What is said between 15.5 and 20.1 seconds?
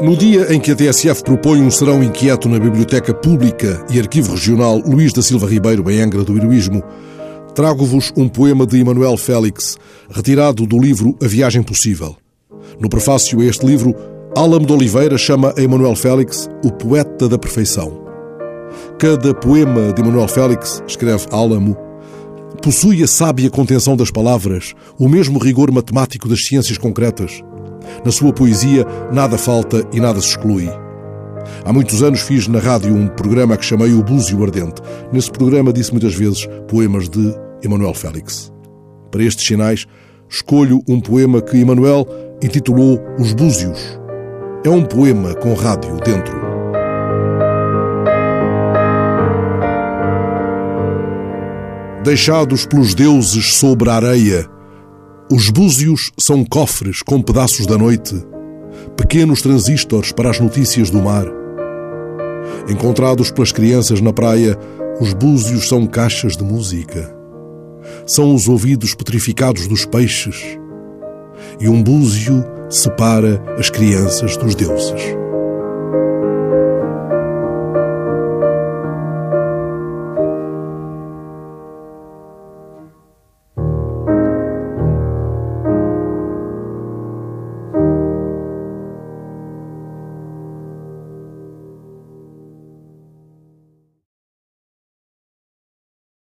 a Emanuel Félix o poeta da perfeição. Cada poema de